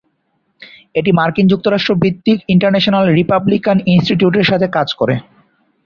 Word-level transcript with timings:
এটি 0.95 1.11
মার্কিন 1.11 1.45
যুক্তরাষ্ট্র 1.49 1.91
ভিত্তিক 2.03 2.37
ইন্টারন্যাশনাল 2.53 3.03
রিপাবলিকান 3.11 3.77
ইনস্টিটিউটের 3.87 4.49
সাথে 4.51 4.67
কাজ 4.69 4.87
করে। 4.99 5.15